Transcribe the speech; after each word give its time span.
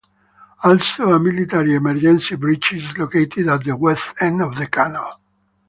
Also 0.63 1.13
a 1.13 1.19
military 1.19 1.75
emergency 1.75 2.33
bridge 2.35 2.73
is 2.73 2.97
located 2.97 3.47
at 3.49 3.63
the 3.63 3.77
west 3.77 4.15
end 4.19 4.41
of 4.41 4.55
the 4.55 4.65
canal. 4.65 5.21